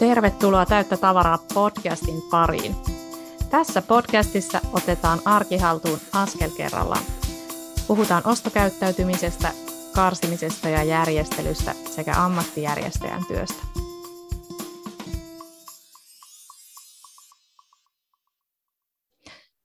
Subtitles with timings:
[0.00, 2.76] Tervetuloa Täyttä tavaraa podcastin pariin.
[3.50, 7.02] Tässä podcastissa otetaan arkihaltuun askel kerrallaan.
[7.88, 9.52] Puhutaan ostokäyttäytymisestä,
[9.94, 13.62] karsimisesta ja järjestelystä sekä ammattijärjestäjän työstä.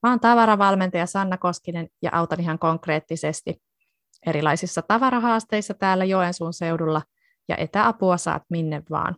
[0.04, 3.62] Mä oon tavaravalmentaja Sanna Koskinen ja autan ihan konkreettisesti
[4.26, 7.02] erilaisissa tavarahaasteissa täällä Joensuun seudulla
[7.48, 9.16] ja etäapua saat minne vaan.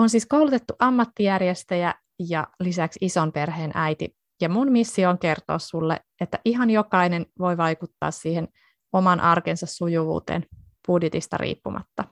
[0.00, 1.94] On siis koulutettu ammattijärjestäjä
[2.28, 4.16] ja lisäksi ison perheen äiti.
[4.40, 8.48] Ja mun missio on kertoa sulle, että ihan jokainen voi vaikuttaa siihen
[8.92, 10.46] oman arkensa sujuvuuteen
[10.86, 12.04] budjetista riippumatta.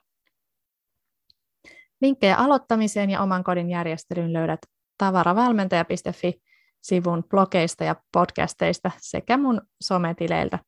[2.01, 4.61] Linkkejä aloittamiseen ja oman kodin järjestelyyn löydät
[4.99, 10.59] tavaravalmentaja.fi-sivun blogeista ja podcasteista sekä mun sometileiltä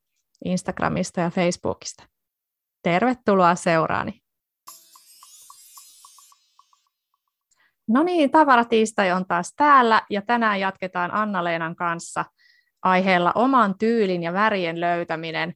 [0.45, 2.07] Instagramista ja Facebookista.
[2.83, 4.21] Tervetuloa seuraani!
[7.91, 12.25] No niin, tavaratiistai on taas täällä ja tänään jatketaan Anna-Leenan kanssa
[12.83, 15.55] aiheella oman tyylin ja värien löytäminen.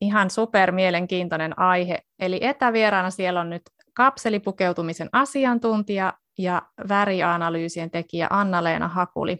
[0.00, 1.98] Ihan super mielenkiintoinen aihe.
[2.18, 3.62] Eli etävieraana siellä on nyt
[3.94, 9.38] kapselipukeutumisen asiantuntija ja värianalyysien tekijä Anna-Leena Hakuli.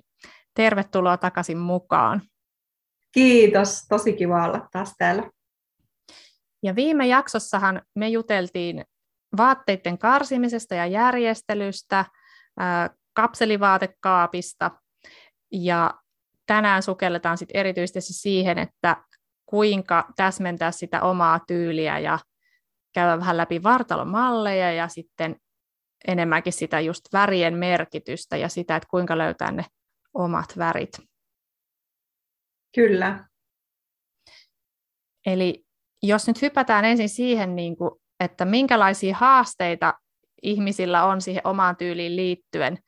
[0.54, 2.22] Tervetuloa takaisin mukaan.
[3.12, 5.30] Kiitos, tosi kiva olla taas täällä.
[6.62, 8.84] Ja viime jaksossahan me juteltiin
[9.36, 12.04] vaatteiden karsimisesta ja järjestelystä,
[13.12, 14.70] kapselivaatekaapista
[15.52, 15.94] ja
[16.46, 18.96] tänään sukelletaan sit erityisesti siihen, että
[19.46, 22.18] kuinka täsmentää sitä omaa tyyliä ja
[22.94, 25.36] käydä vähän läpi vartalomalleja ja sitten
[26.08, 29.64] enemmänkin sitä just värien merkitystä ja sitä, että kuinka löytää ne
[30.14, 30.98] omat värit.
[32.74, 33.28] Kyllä.
[35.26, 35.64] Eli
[36.02, 39.94] jos nyt hypätään ensin siihen, niin kuin, että minkälaisia haasteita
[40.42, 42.78] ihmisillä on siihen omaan tyyliin liittyen.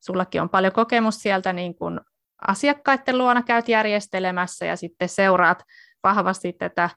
[0.00, 2.00] Sullakin on paljon kokemus sieltä niin kuin
[2.48, 5.62] asiakkaiden luona käyt järjestelemässä ja sitten seuraat
[6.02, 6.90] vahvasti tätä,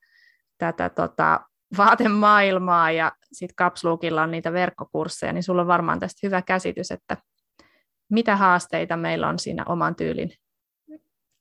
[0.57, 1.39] tätä tota,
[1.77, 7.17] vaatemaailmaa ja sitten Kapsluukilla on niitä verkkokursseja, niin sulla on varmaan tästä hyvä käsitys, että
[8.09, 10.31] mitä haasteita meillä on siinä oman tyylin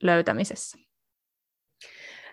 [0.03, 0.79] löytämisessä?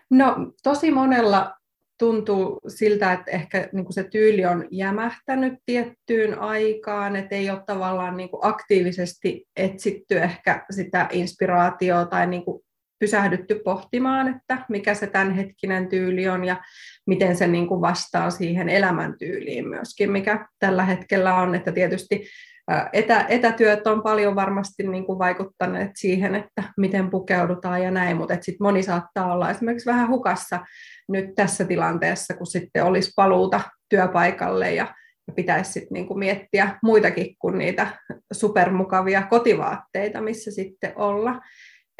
[0.09, 1.53] No tosi monella
[1.99, 7.63] tuntuu siltä, että ehkä niin kuin se tyyli on jämähtänyt tiettyyn aikaan, että ei ole
[7.65, 12.61] tavallaan niin kuin aktiivisesti etsitty ehkä sitä inspiraatiota tai niin kuin
[12.99, 16.61] pysähdytty pohtimaan, että mikä se tämänhetkinen tyyli on ja
[17.07, 22.27] miten se niin kuin vastaa siihen elämäntyyliin myöskin, mikä tällä hetkellä on, että tietysti
[22.93, 28.33] Etä, etätyöt on paljon varmasti niin kuin vaikuttaneet siihen, että miten pukeudutaan ja näin, mutta
[28.33, 30.59] sitten moni saattaa olla esimerkiksi vähän hukassa
[31.09, 34.95] nyt tässä tilanteessa, kun sitten olisi paluuta työpaikalle ja,
[35.35, 37.87] pitäisi sitten niin kuin miettiä muitakin kuin niitä
[38.33, 41.41] supermukavia kotivaatteita, missä sitten olla.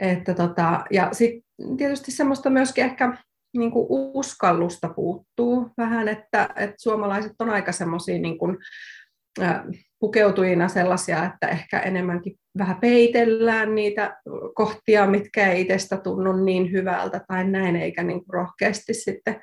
[0.02, 3.18] Että tota, ja sitten tietysti semmoista myöskin ehkä
[3.58, 8.58] niin kuin uskallusta puuttuu vähän, että, että suomalaiset on aika semmoisia niin kuin,
[10.06, 14.18] pukeutujina sellaisia, että ehkä enemmänkin vähän peitellään niitä
[14.56, 19.42] kohtia, mitkä ei itsestä tunnu niin hyvältä tai näin, eikä niin rohkeasti sitten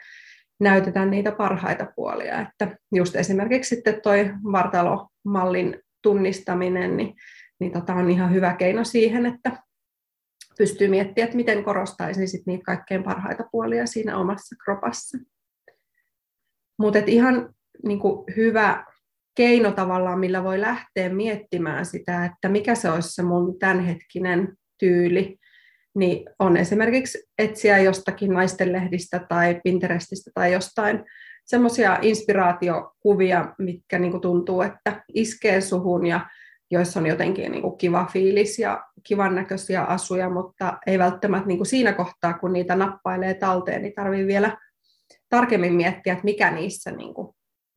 [0.60, 2.40] näytetä niitä parhaita puolia.
[2.40, 7.14] Että just esimerkiksi sitten toi vartalomallin tunnistaminen, niin,
[7.60, 9.62] niin tota on ihan hyvä keino siihen, että
[10.58, 15.18] pystyy miettimään, että miten korostaisin sit niitä kaikkein parhaita puolia siinä omassa kropassa.
[16.78, 18.00] Mutta ihan niin
[18.36, 18.91] hyvä
[19.34, 25.36] keino tavallaan, millä voi lähteä miettimään sitä, että mikä se olisi se mun tämänhetkinen tyyli,
[25.94, 31.04] niin on esimerkiksi etsiä jostakin naistenlehdistä tai Pinterestistä tai jostain
[31.44, 36.26] semmoisia inspiraatiokuvia, mitkä niin kuin tuntuu, että iskee suhun ja
[36.70, 41.58] joissa on jotenkin niin kuin kiva fiilis ja kivan näköisiä asuja, mutta ei välttämättä niin
[41.58, 44.56] kuin siinä kohtaa, kun niitä nappailee talteen, niin tarvii vielä
[45.28, 47.34] tarkemmin miettiä, että mikä niissä niin kuin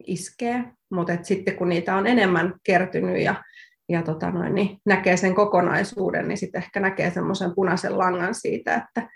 [0.07, 3.43] iskee, mutta sitten kun niitä on enemmän kertynyt ja,
[3.89, 8.75] ja tota noin, niin näkee sen kokonaisuuden, niin sitten ehkä näkee semmoisen punaisen langan siitä,
[8.75, 9.09] että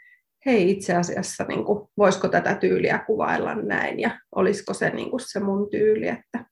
[0.46, 5.20] hei itse asiassa niin kuin, voisiko tätä tyyliä kuvailla näin ja olisiko se niin kuin
[5.20, 6.46] se mun tyyli, että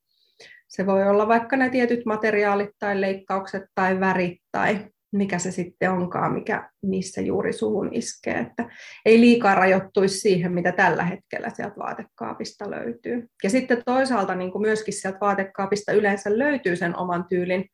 [0.67, 5.91] se voi olla vaikka ne tietyt materiaalit tai leikkaukset tai värit tai mikä se sitten
[5.91, 8.39] onkaan, mikä niissä juuri suhun iskee.
[8.39, 8.69] Että
[9.05, 13.27] ei liikaa rajoittuisi siihen, mitä tällä hetkellä sieltä vaatekaapista löytyy.
[13.43, 17.65] Ja sitten toisaalta niin kuin myöskin sieltä vaatekaapista yleensä löytyy sen oman tyylin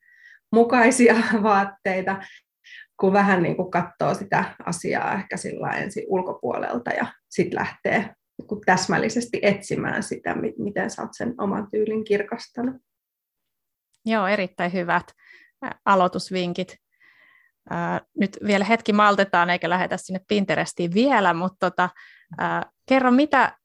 [0.52, 2.22] mukaisia vaatteita,
[3.00, 7.98] kun vähän niin kuin katsoo sitä asiaa ehkä sillä ensin ulkopuolelta ja sitten lähtee
[8.38, 12.76] niin täsmällisesti etsimään sitä, miten sä oot sen oman tyylin kirkastanut.
[14.06, 15.04] Joo, erittäin hyvät
[15.84, 16.83] aloitusvinkit.
[18.18, 21.90] Nyt vielä hetki maltetaan eikä lähdetä sinne Pinterestiin vielä, mutta tota,
[22.88, 23.58] kerro, mitä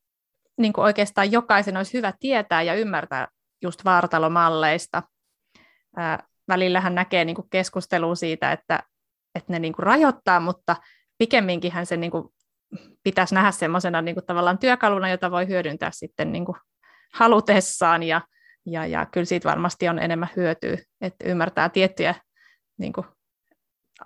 [0.57, 3.27] niin kuin oikeastaan jokaisen olisi hyvä tietää ja ymmärtää
[3.61, 5.03] just vartalomalleista.
[6.47, 8.83] Välillähän näkee niin keskustelua siitä, että,
[9.35, 10.75] että ne niin kuin rajoittaa, mutta
[11.17, 12.29] pikemminkin se niin kuin
[13.03, 16.57] pitäisi nähdä semmoisena niin tavallaan työkaluna, jota voi hyödyntää sitten niin kuin
[17.13, 18.21] halutessaan ja,
[18.65, 22.15] ja, ja kyllä siitä varmasti on enemmän hyötyä, että ymmärtää tiettyjä
[22.77, 23.07] niin kuin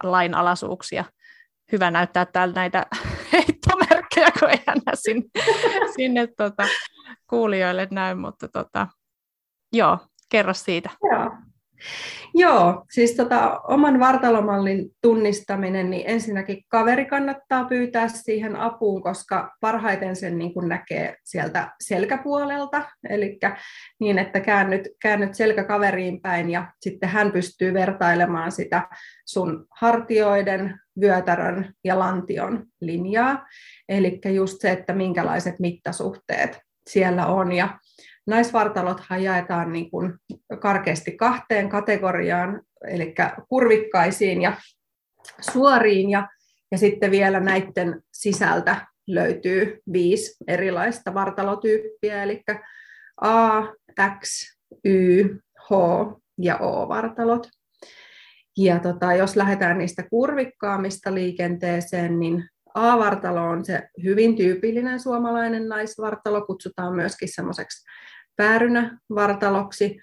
[0.04, 1.06] lainalaisuuksia.
[1.72, 2.86] Hyvä näyttää täällä näitä
[3.34, 5.24] heittomerkkejä, kun ei näe sinne,
[5.96, 6.64] sinne tota,
[7.30, 8.88] kuulijoille näy, mutta tota,
[9.74, 9.98] joo,
[10.30, 10.90] kerro siitä.
[11.12, 11.32] Joo.
[12.36, 20.16] Joo, siis tota, oman vartalomallin tunnistaminen, niin ensinnäkin kaveri kannattaa pyytää siihen apuun, koska parhaiten
[20.16, 23.40] sen niin kuin näkee sieltä selkäpuolelta, eli
[24.00, 28.88] niin, että käännyt, käännyt selkä kaveriin päin ja sitten hän pystyy vertailemaan sitä
[29.26, 33.46] sun hartioiden, vyötärön ja lantion linjaa,
[33.90, 36.60] eli just se, että minkälaiset mittasuhteet
[36.90, 37.80] siellä on ja
[38.28, 40.14] Naisvartalothan jaetaan niin kuin
[40.60, 43.16] karkeasti kahteen kategoriaan, eli
[43.50, 44.58] kurvikkaisiin ja
[45.52, 46.28] suoriin, ja,
[46.72, 52.44] ja sitten vielä näiden sisältä löytyy viisi erilaista vartalotyyppiä, eli
[53.22, 53.62] A,
[54.20, 54.56] X,
[54.86, 55.24] Y,
[55.60, 55.72] H
[56.42, 57.48] ja O-vartalot.
[58.58, 66.46] Ja tota, jos lähdetään niistä kurvikkaamista liikenteeseen, niin A-vartalo on se hyvin tyypillinen suomalainen naisvartalo,
[66.46, 67.86] kutsutaan myöskin semmoiseksi
[68.36, 70.02] päärynävartaloksi,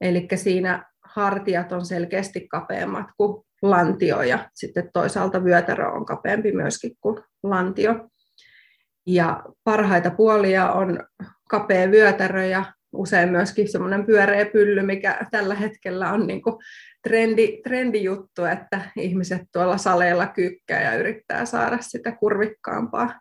[0.00, 6.92] eli siinä hartiat on selkeästi kapeammat kuin lantio ja sitten toisaalta vyötärö on kapeampi myöskin
[7.00, 8.08] kuin lantio.
[9.06, 11.06] Ja parhaita puolia on
[11.48, 16.56] kapea vyötärö ja usein myöskin semmoinen pyöreä pylly, mikä tällä hetkellä on niin kuin
[17.02, 23.20] trendi, trendijuttu, että ihmiset tuolla saleilla kyykkää ja yrittää saada sitä kurvikkaampaa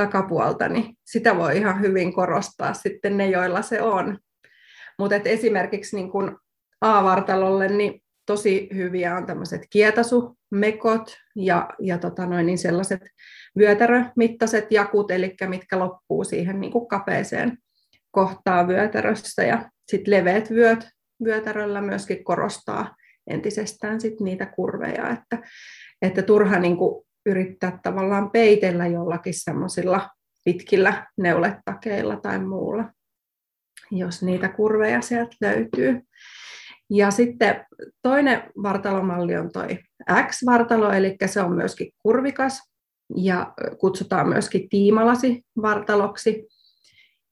[0.00, 4.18] takapuolta, niin sitä voi ihan hyvin korostaa sitten ne, joilla se on.
[4.98, 6.38] Mutta esimerkiksi niin kun
[6.80, 13.00] A-vartalolle niin tosi hyviä on tämmöiset kietasumekot ja, ja tota noin, niin sellaiset
[13.58, 17.58] vyötärömittaiset jakut, eli mitkä loppuu siihen niin kapeeseen
[18.10, 19.42] kohtaan vyötärössä.
[19.42, 20.88] Ja sitten leveät vyöt
[21.24, 22.94] vyötäröllä myöskin korostaa
[23.26, 25.48] entisestään sit niitä kurveja, että,
[26.02, 26.76] että turha niin
[27.26, 30.08] yrittää tavallaan peitellä jollakin semmoisilla
[30.44, 32.84] pitkillä neuletakeilla tai muulla,
[33.90, 36.00] jos niitä kurveja sieltä löytyy.
[36.90, 37.66] Ja sitten
[38.02, 39.78] toinen vartalomalli on toi
[40.26, 42.60] X-vartalo, eli se on myöskin kurvikas
[43.16, 46.46] ja kutsutaan myöskin tiimalasi vartaloksi.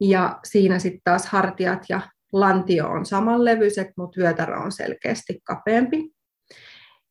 [0.00, 2.00] Ja siinä sitten taas hartiat ja
[2.32, 6.10] lantio on samanlevyiset, mutta vyötärö on selkeästi kapeampi.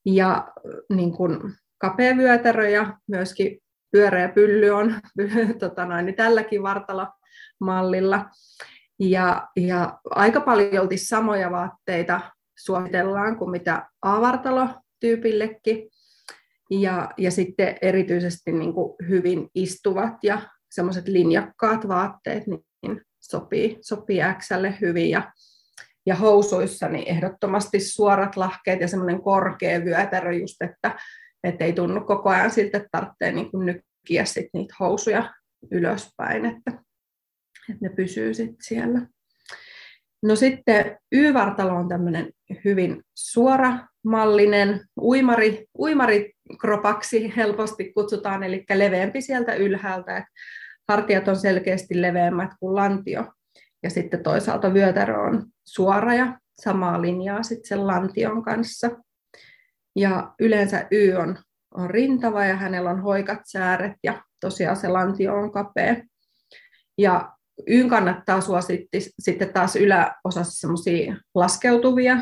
[0.05, 0.47] Ja
[0.89, 3.59] niin kun kapea vyötärö ja myöskin
[3.91, 4.95] pyöreä pylly on
[5.59, 8.25] tota noin, niin tälläkin vartalomallilla.
[8.99, 12.21] Ja, ja aika paljon samoja vaatteita
[12.57, 15.89] suositellaan kuin mitä A-vartalo-tyypillekin.
[16.71, 20.41] Ja, ja sitten erityisesti niin kuin hyvin istuvat ja
[20.71, 25.09] semmoiset linjakkaat vaatteet niin sopii, sopii Xlle hyvin.
[25.09, 25.31] Ja,
[26.05, 30.95] ja housuissa niin ehdottomasti suorat lahkeet ja semmoinen korkea vyötärö just, että
[31.43, 35.33] että ei tunnu koko ajan siltä, että tarvitsee niin kuin nykkiä sit niitä housuja
[35.71, 36.71] ylöspäin, että,
[37.69, 39.01] että ne pysyy sit siellä.
[40.23, 42.31] No sitten Y-vartalo on tämmöinen
[42.65, 50.17] hyvin suoramallinen uimari, uimarikropaksi helposti kutsutaan, eli leveämpi sieltä ylhäältä.
[50.17, 50.31] että
[50.87, 53.33] hartiat on selkeästi leveämmät kuin lantio.
[53.83, 58.89] Ja sitten toisaalta vyötärö on suora ja samaa linjaa sitten sen lantion kanssa.
[59.97, 61.37] Ja yleensä Y on,
[61.75, 65.95] on rintava ja hänellä on hoikat sääret ja tosiaan se lantio on kapea.
[66.97, 67.31] Ja
[67.67, 72.17] Y kannattaa suositti sitten taas yläosassa semmoisia laskeutuvia,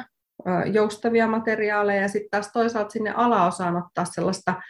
[0.74, 4.62] joustavia materiaaleja ja sitten taas toisaalta sinne alaosaan ottaa sellaista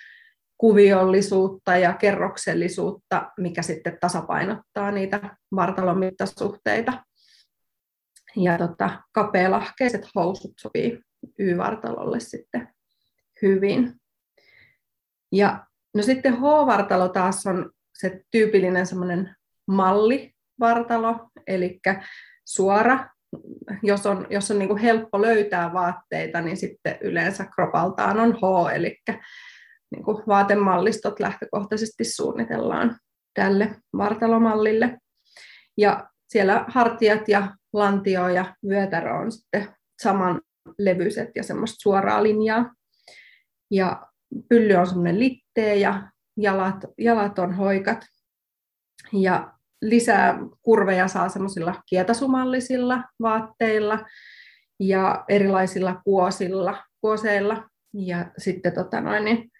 [0.57, 7.03] kuviollisuutta ja kerroksellisuutta, mikä sitten tasapainottaa niitä vartalon mittasuhteita.
[8.35, 11.01] Ja tota, kapealahkeiset housut sopii
[11.39, 12.74] Y-vartalolle sitten
[13.47, 13.93] hyvin.
[15.31, 19.35] Ja no sitten H-vartalo taas on se tyypillinen semmoinen
[19.67, 21.79] mallivartalo, eli
[22.45, 23.09] suora.
[23.83, 28.75] Jos on, jos on niin kuin helppo löytää vaatteita, niin sitten yleensä kropaltaan on H,
[28.75, 28.97] eli
[29.91, 32.97] niin kuin vaatemallistot lähtökohtaisesti suunnitellaan
[33.33, 34.97] tälle vartalomallille.
[35.77, 39.67] Ja siellä hartiat ja lantio ja vyötärö on sitten
[40.01, 40.41] saman
[40.77, 42.73] levyiset ja semmoista suoraa linjaa.
[43.71, 44.07] Ja
[44.49, 48.05] pylly on semmoinen litteä ja jalat, jalat on hoikat.
[49.13, 53.99] Ja lisää kurveja saa semmoisilla kietasumallisilla vaatteilla
[54.79, 57.69] ja erilaisilla kuosilla, kuoseilla.
[57.93, 59.51] Ja sitten tota noin, niin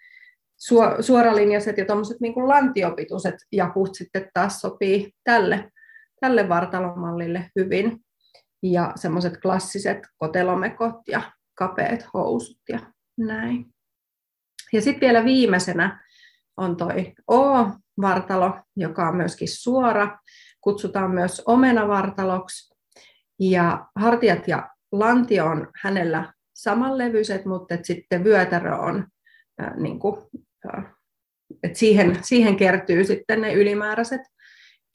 [0.99, 5.71] suoralinjaiset ja tuommoiset niin lantiopituiset jakut sitten taas sopii tälle,
[6.21, 7.99] tälle vartalomallille hyvin.
[8.63, 11.21] Ja semmoiset klassiset kotelomekot ja
[11.57, 12.79] kapeat housut ja
[13.17, 13.74] näin.
[14.73, 16.05] Ja sitten vielä viimeisenä
[16.57, 20.17] on toi O-vartalo, joka on myöskin suora.
[20.61, 22.75] Kutsutaan myös omenavartaloksi.
[23.39, 29.07] Ja hartiat ja lantio on hänellä samanlevyiset, mutta sitten vyötärö on
[29.61, 30.21] äh, niin kuin,
[30.75, 30.85] äh,
[31.63, 34.21] että siihen, siihen kertyy sitten ne ylimääräiset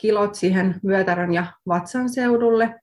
[0.00, 2.80] kilot siihen vyötärön ja vatsan seudulle.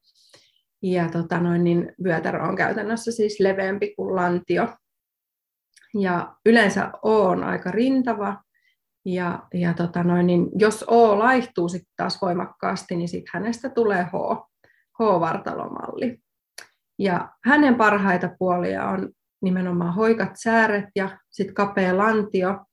[0.82, 4.68] Ja tota noin, niin vyötärö on käytännössä siis leveämpi kuin lantio.
[5.94, 8.36] Ja yleensä O on aika rintava,
[9.04, 14.04] ja, ja tota noin, niin jos O laihtuu sitten taas voimakkaasti, niin sitten hänestä tulee
[14.04, 14.12] H,
[14.98, 16.18] H-vartalomalli.
[16.98, 19.08] Ja hänen parhaita puolia on
[19.42, 22.64] nimenomaan hoikat sääret ja sitten kapea lantio.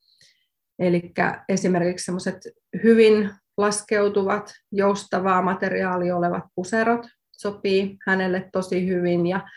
[0.80, 1.14] Eli
[1.50, 2.38] esimerkiksi semmoiset
[2.84, 9.48] hyvin laskeutuvat, joustavaa materiaalia olevat puserot sopii hänelle tosi hyvin ja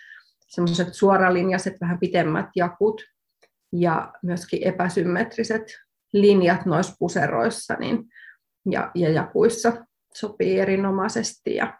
[0.48, 3.02] semmoiset suoralinjaiset, vähän pitemmät jakut
[3.72, 5.62] ja myöskin epäsymmetriset
[6.12, 8.04] linjat noissa puseroissa niin,
[8.70, 9.72] ja, ja jakuissa
[10.14, 11.54] sopii erinomaisesti.
[11.54, 11.78] Ja,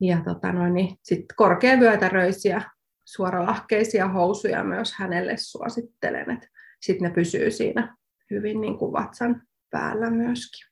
[0.00, 2.62] ja tota noin, niin sit korkeavyötäröisiä
[3.04, 6.48] suoralahkeisia housuja myös hänelle suosittelen, että
[6.80, 7.96] sitten ne pysyy siinä
[8.30, 10.66] hyvin niin kuin vatsan päällä myöskin.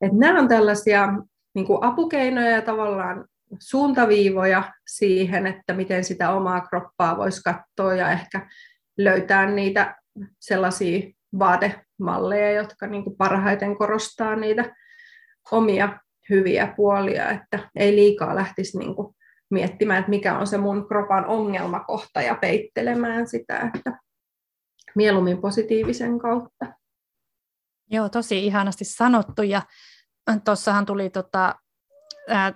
[0.00, 1.08] Et nämä on tällaisia
[1.54, 3.28] niin kuin apukeinoja ja tavallaan
[3.58, 8.48] suuntaviivoja siihen, että miten sitä omaa kroppaa voisi katsoa ja ehkä
[8.98, 9.96] löytää niitä
[10.40, 14.74] sellaisia vaatemalleja, jotka niin kuin parhaiten korostaa niitä
[15.50, 15.98] omia
[16.30, 19.14] hyviä puolia, että ei liikaa lähtisi niin kuin
[19.50, 23.98] miettimään, että mikä on se mun kropan ongelmakohta ja peittelemään sitä, että
[24.94, 26.66] mieluummin positiivisen kautta.
[27.90, 29.62] Joo, tosi ihanasti sanottu ja
[30.44, 31.54] tuossahan tuli tota,
[32.28, 32.52] ää,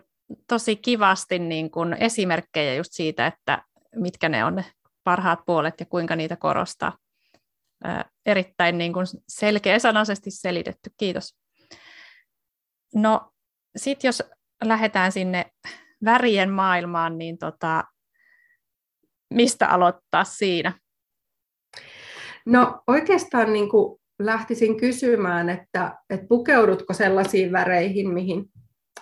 [0.49, 3.63] tosi kivasti niin kun esimerkkejä just siitä, että
[3.95, 4.65] mitkä ne on ne
[5.09, 6.99] parhaat puolet ja kuinka niitä korostaa.
[8.27, 11.37] Erittäin niin kun selkeäsanaisesti selitetty, kiitos.
[12.95, 13.33] No
[13.77, 14.23] sitten jos
[14.65, 15.47] lähdetään sinne
[16.05, 17.85] värien maailmaan, niin tota,
[19.35, 20.73] mistä aloittaa siinä?
[22.47, 28.45] No oikeastaan niin kuin lähtisin kysymään, että, että pukeudutko sellaisiin väreihin, mihin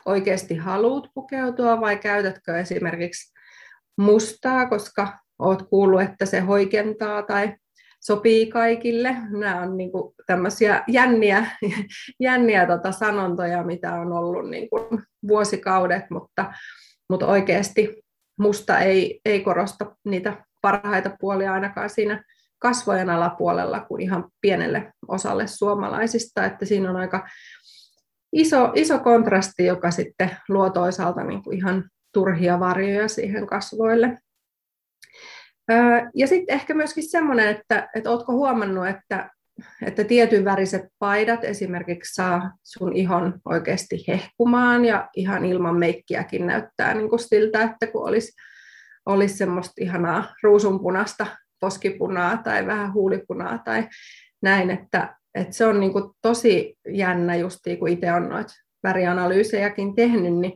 [0.04, 3.32] oikeasti haluat pukeutua vai käytätkö esimerkiksi
[3.98, 7.54] mustaa, koska olet kuullut, että se hoikentaa tai
[8.00, 9.16] sopii kaikille.
[9.30, 9.90] Nämä on niin
[10.26, 11.46] tämmöisiä jänniä,
[12.20, 16.52] jänniä tota sanontoja, mitä on ollut niin kuin vuosikaudet, mutta,
[17.08, 18.02] mutta oikeasti
[18.38, 22.24] musta ei, ei korosta niitä parhaita puolia ainakaan siinä
[22.58, 27.28] kasvojen alapuolella kuin ihan pienelle osalle suomalaisista, että siinä on aika
[28.32, 34.18] iso, iso kontrasti, joka sitten luo toisaalta niin kuin ihan turhia varjoja siihen kasvoille.
[36.14, 39.30] Ja sitten ehkä myöskin semmoinen, että, että oletko huomannut, että,
[39.86, 46.94] että tietyn väriset paidat esimerkiksi saa sun ihon oikeasti hehkumaan ja ihan ilman meikkiäkin näyttää
[46.94, 48.32] niin kuin siltä, että kun olisi,
[49.06, 51.26] olisi semmoista ihanaa ruusunpunasta
[51.60, 53.88] poskipunaa tai vähän huulipunaa tai
[54.42, 59.94] näin, että, että se on niin kuin tosi jännä justiin, kun itse on noita värianalyysejäkin
[59.94, 60.52] tehnyt, niin,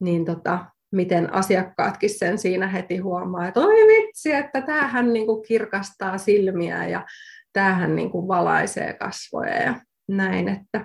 [0.00, 5.42] niin tota, miten asiakkaatkin sen siinä heti huomaa, että oi vitsi, että tämähän niin kuin
[5.42, 7.06] kirkastaa silmiä ja
[7.52, 9.74] tämähän niin kuin valaisee kasvoja ja
[10.08, 10.84] näin, että,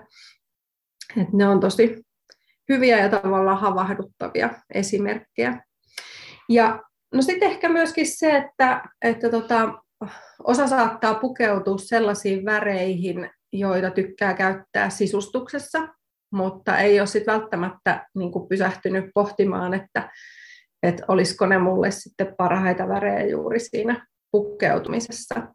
[1.18, 2.04] että ne on tosi
[2.70, 5.64] hyviä ja tavallaan havahduttavia esimerkkejä.
[6.50, 9.74] Ja no sitten ehkä myöskin se, että, että tota,
[10.44, 15.88] osa saattaa pukeutua sellaisiin väreihin, joita tykkää käyttää sisustuksessa,
[16.32, 20.10] mutta ei ole sitten välttämättä niin kuin pysähtynyt pohtimaan, että,
[20.84, 25.54] että olisiko ne mulle sitten parhaita värejä juuri siinä pukeutumisessa.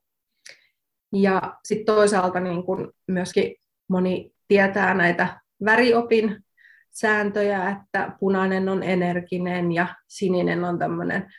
[1.13, 3.55] Ja sitten toisaalta niin kuin myöskin
[3.89, 6.45] moni tietää näitä väriopin
[6.91, 11.33] sääntöjä, että punainen on energinen ja sininen on tämmöinen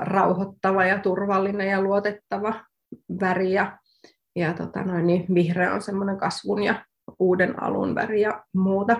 [0.00, 2.64] rauhoittava ja turvallinen ja luotettava
[3.20, 3.78] väri ja,
[4.36, 6.84] ja tota noin, niin vihreä on semmoinen kasvun ja
[7.18, 8.96] uuden alun väri ja muuta.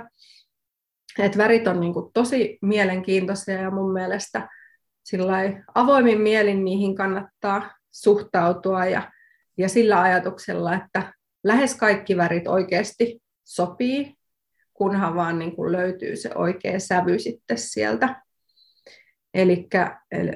[1.18, 4.48] Et värit on niin kuin tosi mielenkiintoisia ja mun mielestä
[5.74, 9.12] avoimin mielin niihin kannattaa suhtautua ja,
[9.58, 11.12] ja sillä ajatuksella, että
[11.44, 14.14] lähes kaikki värit oikeasti sopii,
[14.74, 18.22] kunhan vaan niin kuin löytyy se oikea sävy sitten sieltä.
[19.34, 19.68] Eli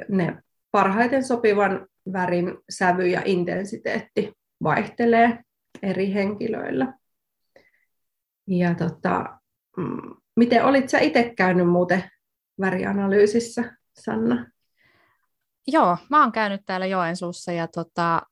[0.08, 4.32] ne parhaiten sopivan värin sävy ja intensiteetti
[4.62, 5.38] vaihtelee
[5.82, 6.92] eri henkilöillä.
[8.46, 9.38] Ja tota,
[9.76, 12.10] mm, miten olit sä itse käynyt muuten
[12.60, 14.46] värianalyysissä, Sanna?
[15.66, 18.22] Joo, mä oon käynyt täällä Joensuussa ja tota,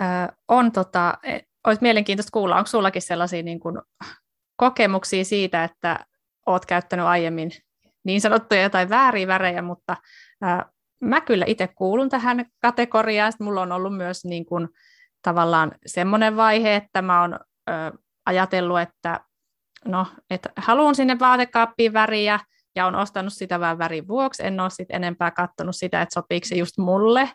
[0.00, 3.78] äh, on tota, e, olisi mielenkiintoista kuulla, onko sullakin sellaisia niin kuin,
[4.56, 5.98] kokemuksia siitä, että
[6.46, 7.50] oot käyttänyt aiemmin
[8.04, 9.96] niin sanottuja jotain vääriä värejä, mutta
[10.44, 10.64] äh,
[11.00, 13.32] mä kyllä itse kuulun tähän kategoriaan.
[13.32, 14.68] Sitten mulla on ollut myös niin kuin,
[15.22, 17.38] tavallaan semmoinen vaihe, että mä oon
[18.26, 19.20] ajatellut, että
[19.84, 22.40] no, että haluan sinne vaatekaappiin väriä,
[22.76, 24.46] ja on ostanut sitä vähän värin vuoksi.
[24.46, 27.30] En ole sitten enempää katsonut sitä, että sopiiko se just mulle.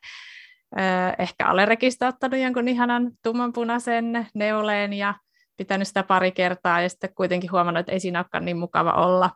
[1.20, 5.16] Ehkä Alerekistä ottanut jonkun ihanan tummanpunaisen neuleen ja
[5.58, 9.32] pitänyt sitä pari kertaa ja sitten kuitenkin huomannut, että ei siinä olekaan niin mukava olla.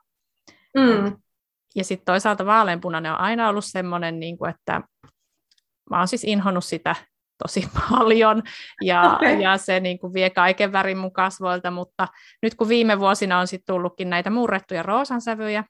[0.78, 1.18] Mm.
[1.76, 4.82] Ja sitten toisaalta vaaleanpunainen on aina ollut semmoinen, niin kuin, että
[5.90, 6.96] mä oon siis inhonnut sitä
[7.38, 8.44] tosi paljon
[8.82, 9.42] ja, okay.
[9.42, 12.08] ja se niin kuin vie kaiken värin mun kasvoilta, mutta
[12.42, 15.64] nyt kun viime vuosina on sitten tullutkin näitä murrettuja roosansävyjä,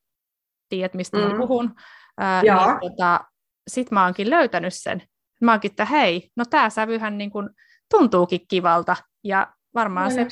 [0.69, 1.23] tiedät mistä mm.
[1.23, 1.75] mä puhun,
[2.17, 3.19] ää, niin tota,
[3.67, 5.03] sit mä oonkin löytänyt sen.
[5.41, 7.49] Mä oonkin, että hei, no tää sävyhän niin kuin
[7.91, 10.27] tuntuukin kivalta ja varmaan no, se,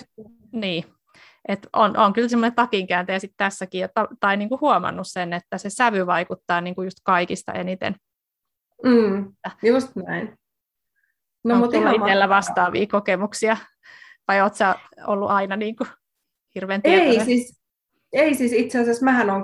[0.51, 0.85] niin,
[1.47, 5.57] että on, on kyllä semmoinen takinkääntäjä sitten tässäkin, että, tai niin kuin huomannut sen, että
[5.57, 7.95] se sävy vaikuttaa niin kuin just kaikista eniten.
[8.83, 9.33] Mm,
[9.63, 10.37] just näin.
[11.43, 13.57] No, mutta ihan itsellä vastaavia kokemuksia,
[14.27, 14.75] vai oletko sä
[15.07, 15.87] ollut aina niin kuin
[16.55, 17.19] hirveän tietoinen?
[17.19, 17.61] Ei siis,
[18.13, 19.43] ei siis itse asiassa, mähän on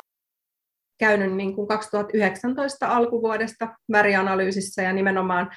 [1.00, 5.52] käynyt niin kuin 2019 alkuvuodesta värianalyysissä ja nimenomaan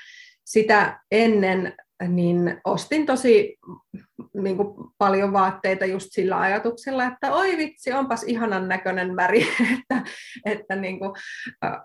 [0.45, 1.75] sitä ennen
[2.09, 3.59] niin ostin tosi
[4.35, 9.47] niin kuin paljon vaatteita just sillä ajatuksella, että oi vitsi, onpas ihanan näköinen väri,
[9.81, 10.03] että,
[10.45, 11.13] että, niin kuin,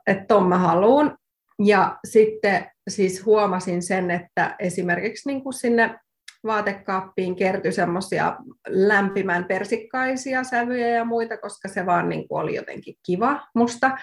[0.07, 1.17] että ton mä haluun.
[1.63, 5.99] Ja sitten siis huomasin sen, että esimerkiksi niin kuin sinne
[6.43, 8.37] vaatekaappiin kertyi semmoisia
[8.67, 13.97] lämpimän persikkaisia sävyjä ja muita, koska se vaan niin kuin oli jotenkin kiva musta.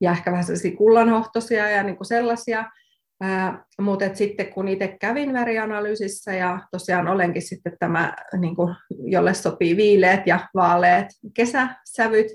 [0.00, 2.64] Ja ehkä vähän sellaisia kullanhohtoisia ja niin kuin sellaisia.
[3.80, 9.76] Mutta sitten kun itse kävin värianalyysissä ja tosiaan olenkin sitten tämä, niin kuin, jolle sopii
[9.76, 12.26] viileät ja vaaleat kesäsävyt,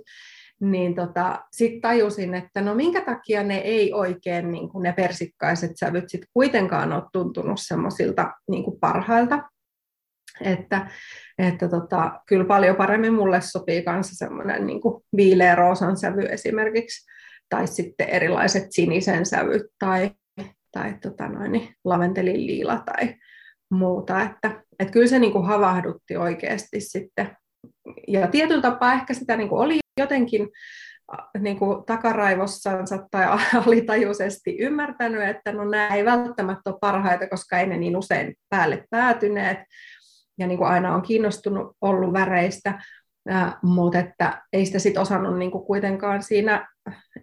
[0.62, 5.72] niin tota, sitten tajusin, että no minkä takia ne ei oikein, niin kuin ne persikkaiset
[5.76, 9.50] sävyt sit kuitenkaan ole tuntunut semmoisilta niin parhailta.
[10.42, 10.88] Että,
[11.38, 14.82] että tota, kyllä paljon paremmin mulle sopii kanssa semmoinen niin
[15.16, 17.12] viileä roosan sävy esimerkiksi,
[17.50, 20.12] tai sitten erilaiset sinisen sävyt tai,
[20.72, 23.16] tai tota noin, niin laventelin liila tai
[23.72, 24.22] muuta.
[24.22, 27.38] Että, että kyllä se niin havahdutti oikeasti sitten.
[28.08, 30.50] Ja tietyllä tapaa ehkä sitä niin oli jotenkin
[31.40, 33.26] niin kuin takaraivossansa tai
[33.66, 38.86] alitajuisesti ymmärtänyt, että no nämä ei välttämättä ole parhaita, koska ei ne niin usein päälle
[38.90, 39.58] päätyneet.
[40.40, 42.82] Ja niin kuin aina on kiinnostunut ollut väreistä,
[43.64, 46.68] mutta että ei sitä sit osannut niin kuin kuitenkaan siinä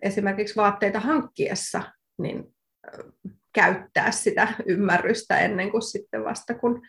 [0.02, 1.82] esimerkiksi vaatteita hankkiessa
[2.22, 2.44] niin
[3.54, 6.82] käyttää sitä ymmärrystä ennen kuin sitten vasta kun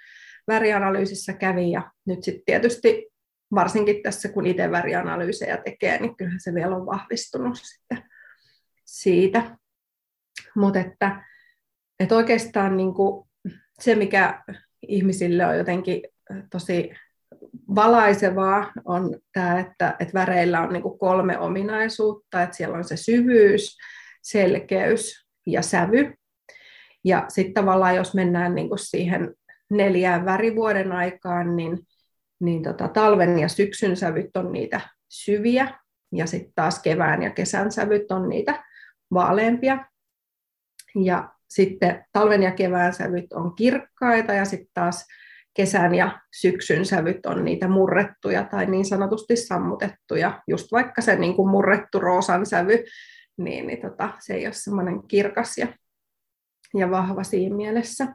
[0.48, 1.72] värianalyysissä kävi.
[1.72, 3.08] Ja nyt sitten tietysti
[3.56, 8.04] varsinkin tässä, kun itse värianalyysejä tekee, niin kyllähän se vielä on vahvistunut sitten
[8.86, 9.58] siitä.
[10.56, 11.26] Mutta että,
[12.00, 13.30] että oikeastaan niin kuin
[13.80, 14.44] se, mikä
[14.88, 16.02] ihmisille on jotenkin
[16.52, 16.92] tosi
[17.76, 22.98] valaisevaa, on tämä, että, että väreillä on niin kuin kolme ominaisuutta, että siellä on se
[22.98, 23.78] syvyys,
[24.22, 26.14] selkeys ja sävy.
[27.06, 29.36] Ja sitten tavallaan, jos mennään niin kuin siihen
[29.70, 31.80] neljään värivuoden aikaan, niin
[32.42, 35.68] niin tota, talven ja syksyn sävyt on niitä syviä,
[36.12, 38.64] ja sitten taas kevään ja kesän sävyt on niitä
[39.14, 39.86] vaaleampia.
[40.96, 45.06] Ja sitten talven ja kevään sävyt on kirkkaita, ja sitten taas
[45.54, 50.42] kesän ja syksyn sävyt on niitä murrettuja tai niin sanotusti sammutettuja.
[50.48, 52.84] Just vaikka se niin kuin murrettu roosan sävy,
[53.38, 55.68] niin, niin tota, se ei ole semmoinen kirkas ja,
[56.74, 58.08] ja vahva siinä mielessä.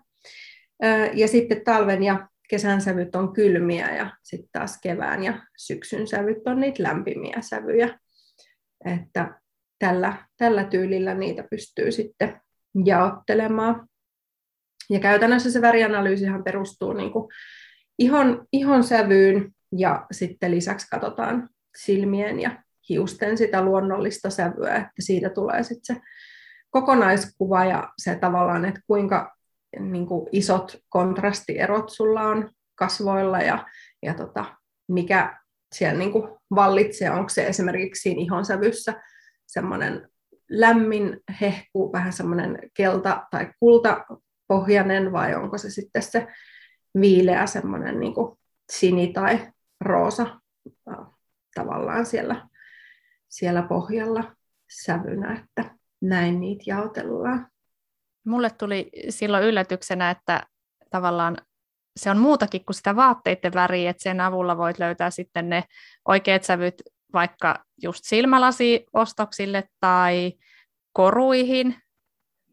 [1.13, 6.47] Ja sitten talven ja kesän sävyt on kylmiä ja sitten taas kevään ja syksyn sävyt
[6.47, 7.99] on niitä lämpimiä sävyjä.
[8.85, 9.41] Että
[9.79, 12.41] tällä, tällä tyylillä niitä pystyy sitten
[12.85, 13.89] jaottelemaan.
[14.91, 17.29] Ja käytännössä se värianalyysihan perustuu niin kuin
[17.99, 25.31] ihon, ihon sävyyn ja sitten lisäksi katsotaan silmien ja hiusten sitä luonnollista sävyä, että siitä
[25.31, 26.03] tulee sitten se
[26.71, 29.36] kokonaiskuva ja se tavallaan, että kuinka
[29.81, 33.67] niin kuin isot kontrastierot sulla on kasvoilla ja,
[34.03, 34.45] ja tota,
[34.89, 35.41] mikä
[35.75, 39.03] siellä niin kuin vallitsee, onko se esimerkiksi siinä ihonsävyssä
[39.47, 40.09] semmoinen
[40.51, 46.27] lämmin hehku, vähän semmoinen kelta- tai kultapohjainen, vai onko se sitten se
[47.01, 48.39] viileä semmoinen niin kuin
[48.73, 50.41] sini- tai roosa
[51.55, 52.49] tavallaan siellä,
[53.29, 54.37] siellä pohjalla
[54.85, 57.49] sävynä, että näin niitä jaotellaan.
[58.27, 60.47] Mulle tuli silloin yllätyksenä, että
[60.91, 61.37] tavallaan
[61.97, 65.65] se on muutakin kuin sitä vaatteiden väriä, että sen avulla voit löytää sitten ne
[66.09, 70.33] oikeat sävyt vaikka just silmälasiostoksille tai
[70.93, 71.77] koruihin,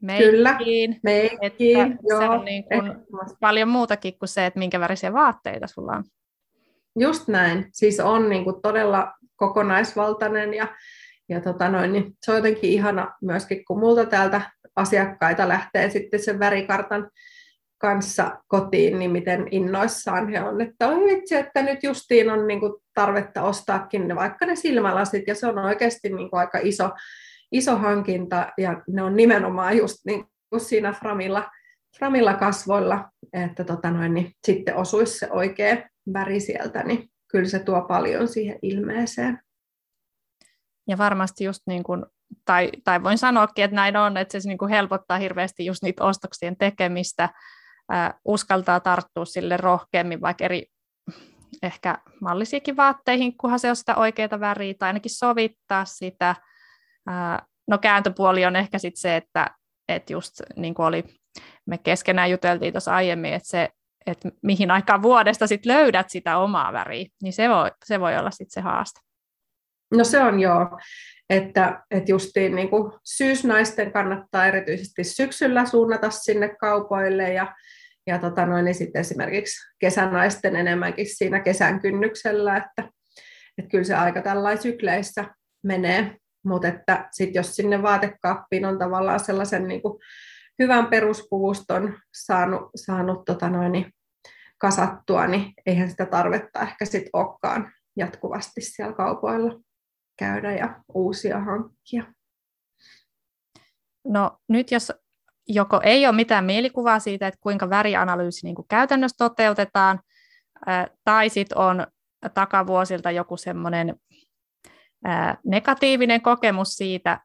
[0.02, 0.32] meikkiin.
[0.32, 0.58] Kyllä,
[1.04, 2.20] meikkiin, että joo.
[2.22, 2.94] Se on niin kuin
[3.40, 6.04] paljon muutakin kuin se, että minkä värisiä vaatteita sulla on.
[7.00, 7.70] Just näin.
[7.72, 10.68] Siis on niin kuin todella kokonaisvaltainen ja,
[11.30, 14.42] ja tota noin, niin se on jotenkin ihana myöskin, kun multa täältä
[14.76, 17.10] asiakkaita lähtee sitten sen värikartan
[17.78, 22.60] kanssa kotiin, niin miten innoissaan he on, että on itse, että nyt justiin on niin
[22.60, 26.90] kuin tarvetta ostaakin ne, vaikka ne silmälasit, ja se on oikeasti niin kuin aika iso,
[27.52, 31.52] iso hankinta, ja ne on nimenomaan just niin kuin siinä framilla,
[31.98, 35.78] framilla kasvoilla, että tota noin, niin sitten osuisi se oikea
[36.14, 39.40] väri sieltä, niin kyllä se tuo paljon siihen ilmeeseen.
[40.88, 42.06] Ja varmasti just niin kuin,
[42.46, 46.04] tai, tai voin sanoakin, että näin on, että se niin kuin helpottaa hirveästi just niitä
[46.04, 47.30] ostoksien tekemistä,
[48.26, 50.66] uskaltaa tarttua sille rohkeammin vaikka eri
[51.64, 56.36] ehkä mallisiakin vaatteihin, kunhan se on sitä oikeaa väriä, tai ainakin sovittaa sitä.
[57.68, 59.48] No kääntöpuoli on ehkä sitten se, että,
[59.88, 61.04] että just niin kuin oli,
[61.66, 63.70] me keskenään juteltiin tuossa aiemmin, että se
[64.06, 68.32] että mihin aikaan vuodesta sit löydät sitä omaa väriä, niin se voi, se voi olla
[68.32, 69.00] sitten se haaste.
[69.94, 70.80] No se on joo,
[71.30, 77.56] että, että justiin niin kuin syysnaisten kannattaa erityisesti syksyllä suunnata sinne kaupoille ja,
[78.08, 82.92] ja tota noin, niin sitten esimerkiksi kesänaisten enemmänkin siinä kesän kynnyksellä, että,
[83.58, 85.26] että kyllä se aika tällainen sykleissä
[85.64, 90.00] menee, mutta että sitten jos sinne vaatekaappiin on tavallaan sellaisen niin kuin
[90.60, 93.94] hyvän peruspuvuston saanut, saanut tota noin,
[94.58, 99.60] kasattua, niin eihän sitä tarvetta ehkä sitten olekaan jatkuvasti siellä kaupoilla
[100.18, 102.04] käydä ja uusia hankkia.
[104.08, 104.92] No nyt jos
[105.48, 110.00] joko ei ole mitään mielikuvaa siitä, että kuinka värianalyysi niin kuin käytännössä toteutetaan,
[111.04, 111.88] tai sitten on
[112.34, 113.96] takavuosilta joku semmoinen
[115.46, 117.20] negatiivinen kokemus siitä,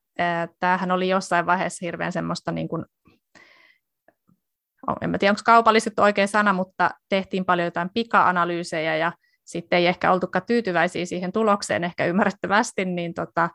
[0.61, 2.85] tämähän oli jossain vaiheessa hirveän semmoista niin kuin
[5.01, 9.13] en tiedä onko kaupalliset oikea sana, mutta tehtiin paljon jotain pika-analyysejä ja
[9.49, 13.51] sitten ei ehkä oltukaan tyytyväisiä siihen tulokseen ehkä ymmärrettävästi, niin tota,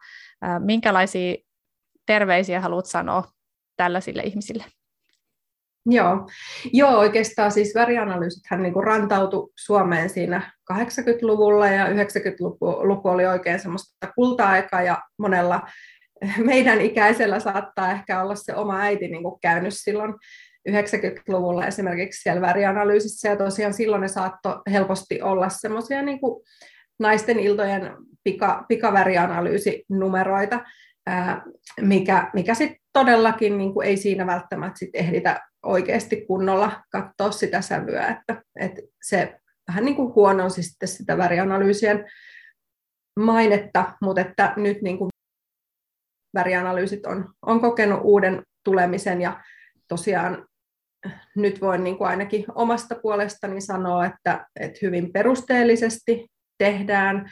[0.59, 1.35] minkälaisia
[2.05, 3.23] terveisiä haluat sanoa
[3.75, 4.65] tällaisille ihmisille?
[5.85, 6.27] Joo.
[6.73, 14.11] Joo, oikeastaan siis värianalyysithän niin kuin rantautui Suomeen siinä 80-luvulla ja 90-luku oli oikein semmoista
[14.15, 15.61] kulta-aikaa ja monella
[16.37, 20.13] meidän ikäisellä saattaa ehkä olla se oma äiti niin kuin käynyt silloin
[20.69, 26.19] 90-luvulla esimerkiksi siellä värianalyysissä, ja tosiaan silloin ne saattoi helposti olla semmoisia niin
[26.99, 27.91] naisten iltojen
[28.23, 30.59] pika, pikavärianalyysinumeroita,
[31.81, 38.07] mikä, mikä sitten todellakin niin ei siinä välttämättä sit ehditä oikeasti kunnolla katsoa sitä sävyä,
[38.07, 42.05] että, että se vähän niin kuin huononsi sitten sitä värianalyysien
[43.19, 45.09] mainetta, mutta että nyt niin kuin
[46.33, 49.43] värianalyysit on, on kokenut uuden tulemisen ja
[49.87, 50.45] tosiaan
[51.35, 57.31] nyt voin niin kuin ainakin omasta puolestani sanoa, että, että hyvin perusteellisesti tehdään.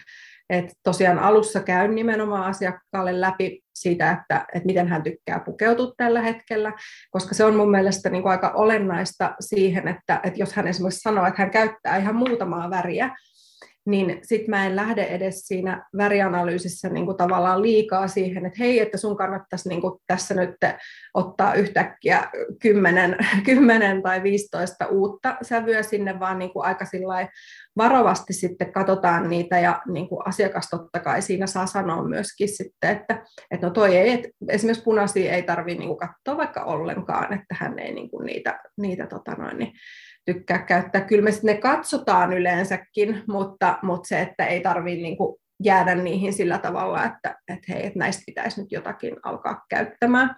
[0.49, 6.21] Että tosiaan alussa käyn nimenomaan asiakkaalle läpi siitä, että, että miten hän tykkää pukeutua tällä
[6.21, 6.73] hetkellä,
[7.11, 10.99] koska se on mun mielestä niin kuin aika olennaista siihen, että, että jos hän esimerkiksi
[10.99, 13.15] sanoo, että hän käyttää ihan muutamaa väriä,
[13.85, 18.79] niin sitten mä en lähde edes siinä värianalyysissä niin kuin tavallaan liikaa siihen, että hei,
[18.79, 20.55] että sun kannattaisi niin kuin tässä nyt
[21.13, 22.23] ottaa yhtäkkiä
[22.61, 26.85] 10, 10 tai 15 uutta sävyä sinne, vaan niin kuin aika
[27.77, 32.89] varovasti sitten katsotaan niitä ja niin kuin asiakas totta kai siinä saa sanoa myöskin sitten,
[32.89, 37.55] että, että no toi ei, että esimerkiksi punaisia ei tarvitse niin katsoa vaikka ollenkaan, että
[37.59, 39.73] hän ei niin kuin niitä, niitä tota noin, niin
[40.25, 41.01] tykkää käyttää.
[41.01, 45.17] Kyllä me ne katsotaan yleensäkin, mutta, mutta se, että ei tarvitse niin
[45.63, 50.35] jäädä niihin sillä tavalla, että, että hei, että näistä pitäisi nyt jotakin alkaa käyttämään.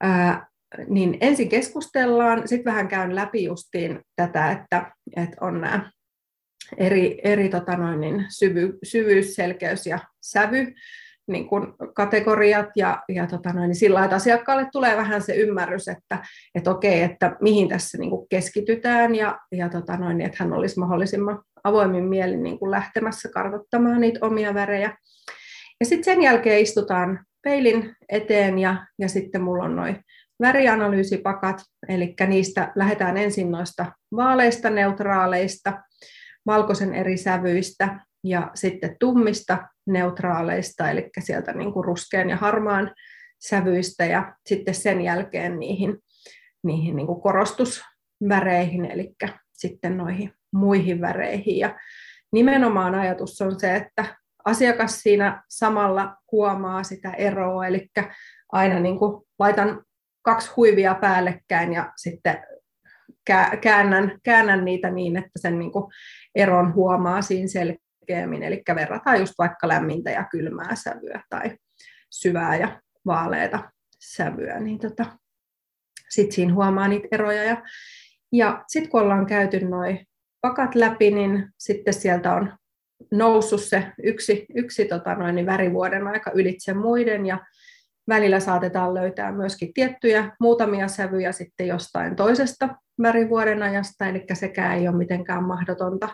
[0.00, 0.46] Ää,
[0.88, 5.90] niin ensin keskustellaan, sitten vähän käyn läpi justiin tätä, että, että on nämä
[6.76, 10.74] eri, eri tota noin, niin syvy, syvyys, selkeys ja sävy
[11.28, 15.88] niin kuin kategoriat ja, ja tota noin, niin sillä että asiakkaalle tulee vähän se ymmärrys,
[15.88, 16.18] että,
[16.54, 20.78] että okei, että mihin tässä niin kuin keskitytään ja, ja tota noin, että hän olisi
[20.78, 24.96] mahdollisimman avoimin mielin niin kuin lähtemässä kartoittamaan niitä omia värejä.
[25.80, 29.96] Ja sitten sen jälkeen istutaan peilin eteen ja, ja sitten mulla on noin
[30.40, 33.86] värianalyysipakat, eli niistä lähdetään ensin noista
[34.16, 35.82] vaaleista, neutraaleista,
[36.46, 42.94] valkoisen eri sävyistä ja sitten tummista neutraaleista, eli sieltä niin kuin ruskean ja harmaan
[43.48, 45.98] sävyistä ja sitten sen jälkeen niihin,
[46.64, 49.14] niihin niin kuin korostusväreihin, eli
[49.52, 51.58] sitten noihin muihin väreihin.
[51.58, 51.76] Ja
[52.32, 57.88] nimenomaan ajatus on se, että asiakas siinä samalla huomaa sitä eroa, eli
[58.52, 59.84] aina niin kuin laitan
[60.22, 62.44] kaksi huivia päällekkäin ja sitten
[63.60, 65.84] käännän, käännän niitä niin, että sen niin kuin
[66.34, 67.48] eron huomaa siinä
[68.06, 68.42] selkeämmin.
[68.42, 71.58] Eli verrataan just vaikka lämmintä ja kylmää sävyä tai
[72.10, 75.06] syvää ja vaaleita sävyä, niin tota,
[76.08, 77.44] sitten siinä huomaa niitä eroja.
[77.44, 77.62] Ja,
[78.32, 80.06] ja sitten kun ollaan käyty noin
[80.40, 82.52] pakat läpi, niin sitten sieltä on
[83.12, 87.38] noussut se yksi, yksi tota noin, niin värivuoden aika ylitse muiden ja
[88.08, 92.68] välillä saatetaan löytää myöskin tiettyjä muutamia sävyjä sitten jostain toisesta
[93.02, 96.08] värivuoden ajasta, eli sekään ei ole mitenkään mahdotonta.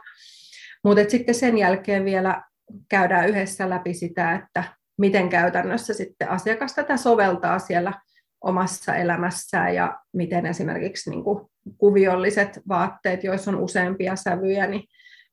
[0.85, 2.43] Mutta sitten sen jälkeen vielä
[2.89, 4.65] käydään yhdessä läpi sitä, että
[4.99, 7.93] miten käytännössä sitten asiakas tätä soveltaa siellä
[8.41, 11.47] omassa elämässään ja miten esimerkiksi niin kuin
[11.79, 14.85] kuviolliset vaatteet, joissa on useampia sävyjä, niin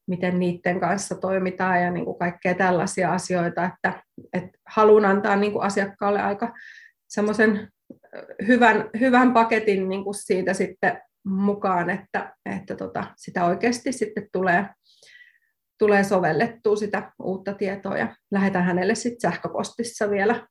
[0.08, 5.52] miten niiden kanssa toimitaan ja niin kuin kaikkea tällaisia asioita, että, että haluan antaa niin
[5.52, 6.54] kuin asiakkaalle aika
[7.08, 7.68] semmoisen
[8.48, 14.66] hyvän, hyvän paketin niin kuin siitä sitten mukaan, että, että tota, sitä oikeasti sitten tulee,
[15.80, 20.48] tulee sovellettua sitä uutta tietoa ja lähetän hänelle sitten sähköpostissa vielä,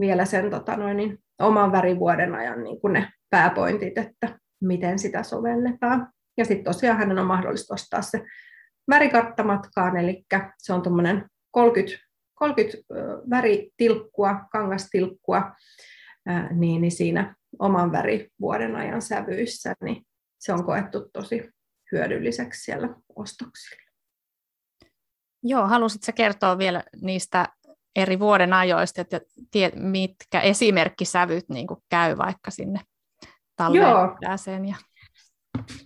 [0.00, 5.22] vielä sen tota noin, niin, oman värivuoden ajan niin kuin ne pääpointit, että miten sitä
[5.22, 6.12] sovelletaan.
[6.36, 8.24] Ja sitten tosiaan hänen on mahdollista ostaa se
[8.88, 10.24] värikarttamatkaan, eli
[10.58, 12.04] se on tuommoinen 30,
[12.34, 12.78] 30
[13.30, 15.52] väritilkkua, kangastilkkua,
[16.50, 20.02] niin, niin siinä oman värivuoden ajan sävyissä, niin
[20.38, 21.50] se on koettu tosi
[21.92, 23.87] hyödylliseksi siellä ostoksilla.
[25.48, 27.48] Joo, halusitko kertoa vielä niistä
[27.96, 29.20] eri vuoden ajoista, että
[29.74, 32.80] mitkä esimerkkisävyt niin käy vaikka sinne
[33.56, 34.16] talveen Joo.
[34.68, 34.76] Ja...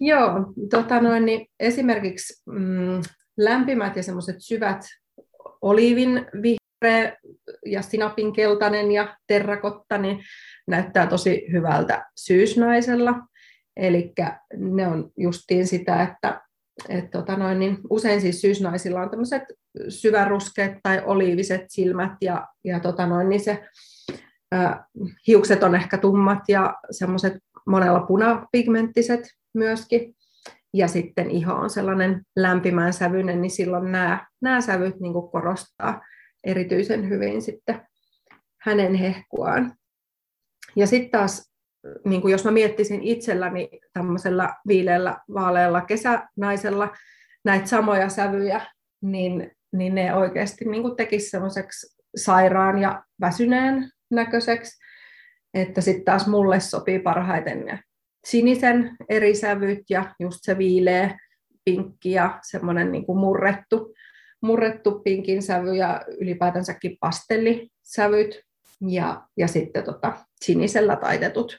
[0.00, 0.30] Joo,
[0.70, 3.02] tota noin, niin esimerkiksi mm,
[3.38, 4.80] lämpimät ja semmoiset syvät
[5.60, 7.16] oliivin vihreä
[7.66, 10.22] ja sinapin keltainen ja terrakotta, niin
[10.66, 13.14] näyttää tosi hyvältä syysnaisella.
[13.76, 14.12] Eli
[14.56, 16.40] ne on justiin sitä, että
[16.88, 19.42] et tota noin, niin usein siis syysnaisilla on tämmöiset
[19.88, 23.64] syväruskeat tai oliiviset silmät ja, ja tota noin, niin se
[24.54, 24.84] ä,
[25.26, 27.34] hiukset on ehkä tummat ja semmoiset
[27.66, 29.20] monella punapigmenttiset
[29.54, 30.14] myöskin.
[30.74, 36.00] Ja sitten iho on sellainen lämpimän sävyinen, niin silloin nämä, nämä sävyt niin korostaa
[36.44, 37.82] erityisen hyvin sitten
[38.60, 39.74] hänen hehkuaan.
[40.76, 41.51] Ja sitten taas,
[42.04, 46.96] niin kuin jos mä miettisin itselläni tämmöisellä viileällä, vaalealla kesänaisella
[47.44, 48.60] näitä samoja sävyjä,
[49.02, 54.82] niin, niin ne oikeasti niin kuin tekisi semmoiseksi sairaan ja väsyneen näköiseksi.
[55.54, 57.78] Että sitten taas mulle sopii parhaiten ne
[58.24, 61.18] sinisen eri sävyt ja just se viileä
[61.64, 63.94] pinkki ja semmoinen niin kuin murrettu,
[64.42, 68.42] murrettu pinkin sävy ja ylipäätänsäkin pastellisävyt
[68.88, 71.58] ja, ja sitten tota, sinisellä taitetut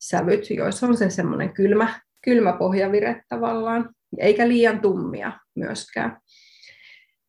[0.00, 6.18] sävyt, joissa on se semmoinen kylmä, kylmä pohjavire tavallaan, eikä liian tummia myöskään.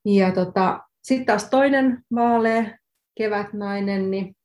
[0.06, 2.65] Ja tota, sitten taas toinen vaalea
[3.17, 4.36] kevätnainen, niin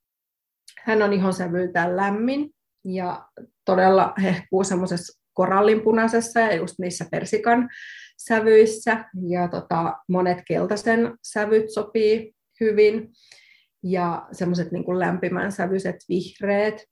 [0.79, 2.51] hän on ihon sävyltään lämmin
[2.85, 3.29] ja
[3.65, 7.69] todella hehkuu semmoisessa korallinpunaisessa ja just niissä persikan
[8.19, 9.05] sävyissä.
[9.29, 13.09] Ja tota, monet keltaisen sävyt sopii hyvin
[13.83, 16.85] ja semmoiset niin lämpimän sävyiset vihreät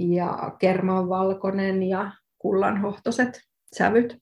[0.00, 3.40] ja kermanvalkoinen ja kullanhohtoiset
[3.76, 4.18] sävyt.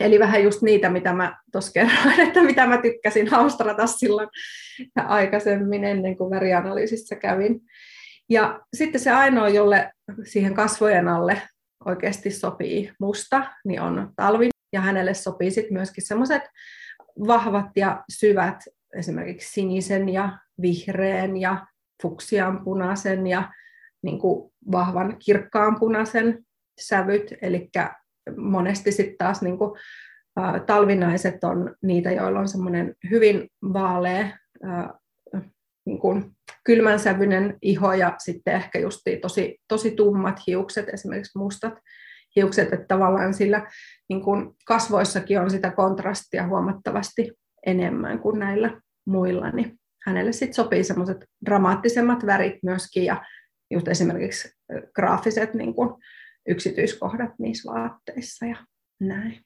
[0.00, 4.28] Eli vähän just niitä, mitä mä tuossa kerroin, että mitä mä tykkäsin haustrata silloin
[4.96, 7.60] aikaisemmin ennen kuin värianalyysissä kävin.
[8.30, 9.92] Ja sitten se ainoa, jolle
[10.24, 11.42] siihen kasvojen alle
[11.84, 14.48] oikeasti sopii musta, niin on talvi.
[14.72, 16.42] Ja hänelle sopii sitten myöskin semmoiset
[17.26, 18.64] vahvat ja syvät,
[18.96, 21.66] esimerkiksi sinisen ja vihreän ja
[22.02, 23.52] fuksianpunaisen ja
[24.02, 26.44] niin kuin vahvan kirkkaan punaisen
[26.80, 27.34] sävyt.
[27.42, 27.70] Eli
[28.36, 29.80] monesti sitten taas niin kuin
[30.66, 34.28] Talvinaiset on niitä, joilla on semmoinen hyvin vaalea,
[35.86, 36.32] niin kuin
[36.64, 41.74] kylmänsävyinen iho ja sitten ehkä just tosi, tosi tummat hiukset, esimerkiksi mustat
[42.36, 43.70] hiukset, että tavallaan sillä
[44.08, 47.32] niin kuin kasvoissakin on sitä kontrastia huomattavasti
[47.66, 53.24] enemmän kuin näillä muilla, niin hänelle sitten sopii semmoiset dramaattisemmat värit myöskin ja
[53.72, 54.48] just esimerkiksi
[54.94, 56.02] graafiset niin kuin
[56.48, 58.56] yksityiskohdat niissä vaatteissa ja
[59.00, 59.40] näin.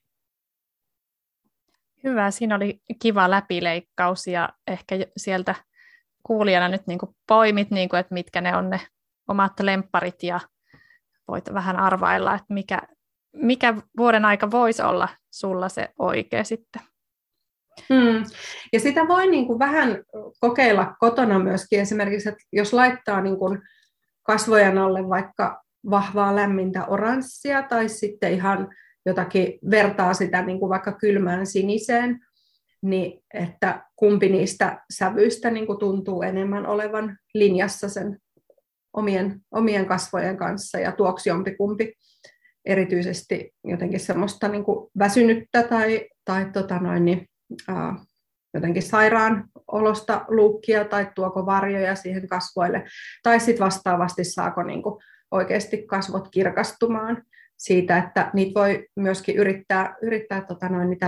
[2.05, 5.55] Hyvä, siinä oli kiva läpileikkaus ja ehkä sieltä
[6.23, 8.81] kuulijana nyt niin kuin poimit, niin kuin, että mitkä ne on ne
[9.29, 10.41] omat lempparit ja
[11.29, 12.83] voit vähän arvailla, että mikä,
[13.33, 16.83] mikä vuoden aika voisi olla sulla se oikea sitten.
[17.89, 18.25] Hmm.
[18.73, 20.05] Ja sitä voi niin kuin vähän
[20.41, 23.63] kokeilla kotona myöskin esimerkiksi, että jos laittaa niin kuin
[24.27, 28.69] kasvojen alle vaikka vahvaa lämmintä oranssia tai sitten ihan
[29.07, 32.21] jotakin vertaa sitä niin kuin vaikka kylmään siniseen,
[32.83, 38.19] niin että kumpi niistä sävyistä niin kuin tuntuu enemmän olevan linjassa sen
[38.93, 41.93] omien, omien kasvojen kanssa ja tuoksi jompikumpi
[42.65, 47.29] erityisesti jotenkin semmoista niin kuin väsynyttä tai, tai tota noin, niin,
[48.57, 52.85] jotenkin sairaan olosta luukkia tai tuoko varjoja siihen kasvoille,
[53.23, 54.83] tai sitten vastaavasti saako niin
[55.31, 57.23] oikeasti kasvot kirkastumaan
[57.57, 61.01] siitä, että niitä voi myöskin yrittää, yrittää tota noin, niin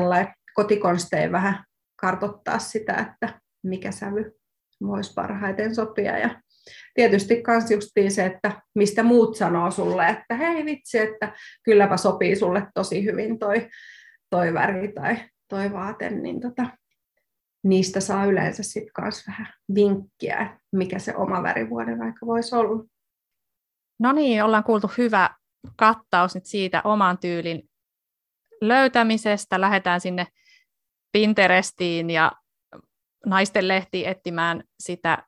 [0.54, 1.64] kotikonstein vähän
[1.96, 4.32] kartottaa sitä, että mikä sävy
[4.86, 6.18] voisi parhaiten sopia.
[6.18, 6.40] Ja
[6.94, 11.32] tietysti myös justiin se, että mistä muut sanoo sulle, että hei vitsi, että
[11.62, 13.68] kylläpä sopii sulle tosi hyvin toi,
[14.30, 15.16] toi väri tai
[15.48, 16.66] toi vaate, niin tota,
[17.64, 22.84] niistä saa yleensä sitten myös vähän vinkkiä, mikä se oma värivuoden aika voisi olla.
[24.00, 25.30] No niin, ollaan kuultu hyvä
[25.76, 27.70] kattaus nyt siitä oman tyylin
[28.60, 29.60] löytämisestä.
[29.60, 30.26] Lähdetään sinne
[31.12, 32.32] Pinterestiin ja
[33.26, 35.26] naisten lehtiin etsimään sitä,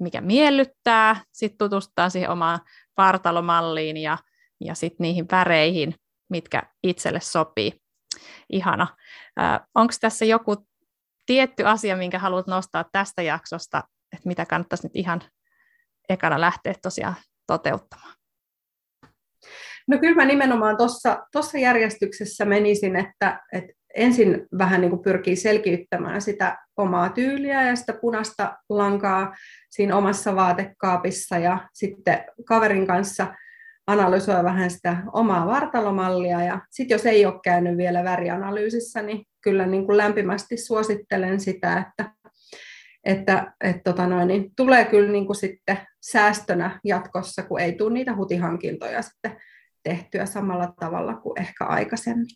[0.00, 1.24] mikä miellyttää.
[1.32, 2.60] Sitten tutustutaan siihen omaan
[2.96, 4.18] vartalomalliin ja,
[4.60, 5.94] ja sitten niihin väreihin,
[6.30, 7.72] mitkä itselle sopii.
[8.52, 8.86] Ihana.
[9.74, 10.66] Onko tässä joku
[11.26, 13.82] tietty asia, minkä haluat nostaa tästä jaksosta,
[14.12, 15.22] että mitä kannattaisi nyt ihan
[16.08, 18.14] ekana lähteä tosiaan toteuttamaan?
[19.88, 20.76] No kyllä mä nimenomaan
[21.32, 27.76] tuossa järjestyksessä menisin, että, että ensin vähän niin kuin pyrkii selkiyttämään sitä omaa tyyliä ja
[27.76, 29.34] sitä punaista lankaa
[29.70, 33.34] siinä omassa vaatekaapissa ja sitten kaverin kanssa
[33.86, 39.66] analysoi vähän sitä omaa vartalomallia ja sitten jos ei ole käynyt vielä värianalyysissä, niin kyllä
[39.66, 42.14] niin kuin lämpimästi suosittelen sitä, että,
[43.04, 47.92] että et tota noin, niin tulee kyllä niin kuin sitten säästönä jatkossa, kun ei tule
[47.92, 49.36] niitä hutihankintoja sitten
[49.82, 52.26] tehtyä samalla tavalla kuin ehkä aikaisemmin.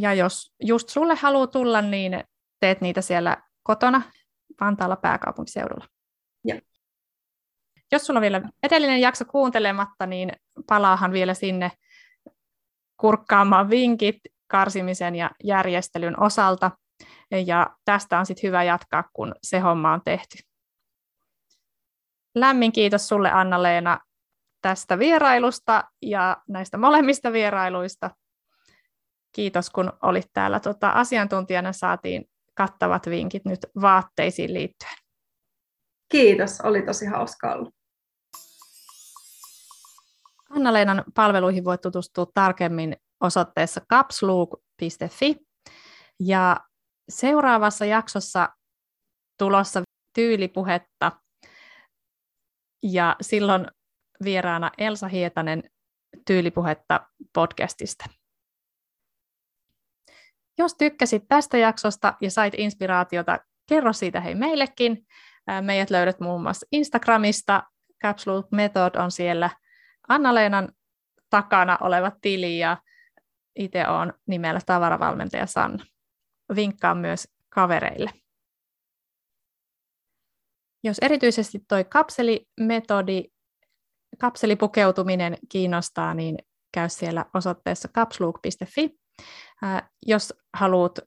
[0.00, 2.24] Ja jos just sulle haluaa tulla, niin
[2.60, 4.02] teet niitä siellä kotona
[4.60, 5.95] Vantaalla pääkaupunkiseudulla.
[7.92, 10.32] Jos sulla on vielä edellinen jakso kuuntelematta, niin
[10.68, 11.72] palaahan vielä sinne
[12.96, 16.70] kurkkaamaan vinkit karsimisen ja järjestelyn osalta.
[17.46, 20.38] Ja tästä on sitten hyvä jatkaa, kun se homma on tehty.
[22.34, 24.00] Lämmin kiitos sulle Anna-Leena
[24.62, 28.10] tästä vierailusta ja näistä molemmista vierailuista
[29.36, 31.72] kiitos, kun olit täällä tota, asiantuntijana.
[31.72, 34.96] Saatiin kattavat vinkit nyt vaatteisiin liittyen.
[36.08, 37.70] Kiitos, oli tosi hauska olla.
[40.50, 45.36] Anna-Leenan palveluihin voit tutustua tarkemmin osoitteessa capslook.fi.
[46.20, 46.60] Ja
[47.08, 48.48] seuraavassa jaksossa
[49.38, 49.82] tulossa
[50.14, 51.12] tyylipuhetta
[52.82, 53.66] ja silloin
[54.24, 55.62] vieraana Elsa Hietanen
[56.26, 58.04] tyylipuhetta podcastista.
[60.58, 65.06] Jos tykkäsit tästä jaksosta ja sait inspiraatiota, kerro siitä hei meillekin.
[65.60, 67.62] Meidät löydät muun muassa Instagramista,
[68.02, 69.50] Capsule Method on siellä
[70.08, 70.68] Anna-Leenan
[71.30, 72.76] takana oleva tili ja
[73.56, 75.84] itse olen nimellä tavaravalmentaja Sanna.
[76.54, 78.10] Vinkkaan myös kavereille.
[80.84, 83.24] Jos erityisesti tuo kapselimetodi,
[84.18, 86.36] kapselipukeutuminen kiinnostaa, niin
[86.74, 88.98] käy siellä osoitteessa kapsluuk.fi
[90.06, 90.98] jos haluat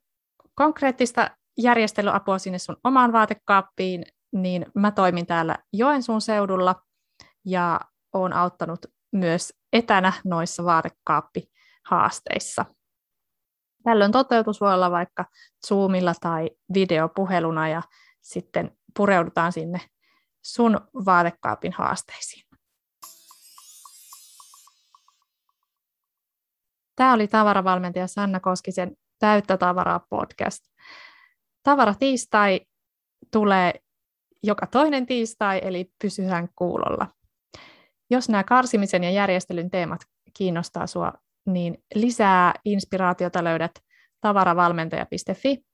[0.54, 6.82] konkreettista järjestelyapua sinne sun omaan vaatekaappiin, niin mä toimin täällä Joensuun seudulla
[7.44, 7.80] ja
[8.12, 12.64] olen auttanut myös etänä noissa vaatekaappihaasteissa.
[13.84, 15.24] Tällöin toteutus voi olla vaikka
[15.66, 17.82] Zoomilla tai videopuheluna ja
[18.20, 19.80] sitten pureudutaan sinne
[20.44, 22.44] sun vaatekaapin haasteisiin.
[26.96, 30.64] Tämä oli tavaravalmentaja Sanna Koskisen Täyttä tavaraa podcast.
[31.62, 32.60] Tavara tiistai
[33.30, 33.74] tulee
[34.42, 37.06] joka toinen tiistai, eli pysyhän kuulolla.
[38.10, 40.00] Jos nämä karsimisen ja järjestelyn teemat
[40.34, 41.12] kiinnostaa sinua,
[41.46, 43.72] niin lisää inspiraatiota löydät
[44.20, 45.64] tavaravalmentaja.fi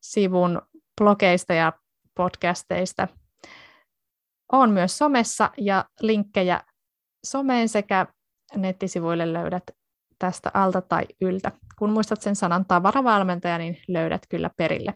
[0.00, 0.62] sivun
[1.00, 1.72] blogeista ja
[2.16, 3.08] podcasteista.
[4.52, 6.60] On myös somessa ja linkkejä
[7.26, 8.06] someen sekä
[8.56, 9.62] nettisivuille löydät
[10.18, 11.52] tästä alta tai yltä.
[11.78, 14.94] Kun muistat sen sanan tavaravalmentaja, niin löydät kyllä perille.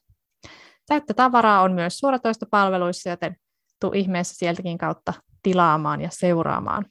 [0.86, 3.36] Täyttä tavaraa on myös suoratoistopalveluissa, joten
[3.80, 5.12] tuu ihmeessä sieltäkin kautta
[5.44, 6.86] tilaamaan ja seuraamaan.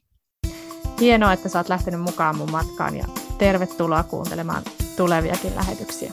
[1.00, 3.06] Hienoa, että saat lähtenyt mukaan mun matkaan ja
[3.38, 4.64] tervetuloa kuuntelemaan
[4.98, 6.12] tuleviakin lähetyksiä.